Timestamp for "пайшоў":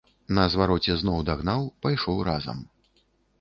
1.87-2.23